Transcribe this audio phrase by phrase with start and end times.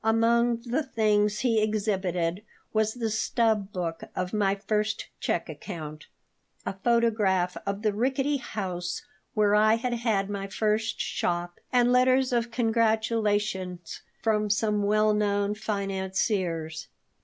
[0.03, 2.41] Among the things he exhibited
[2.73, 6.07] was the stub book of my first check account,
[6.65, 9.03] a photograph of the rickety house
[9.35, 13.77] where I had had my first shop, and letters of congratulation
[14.23, 16.87] from some well known financiers.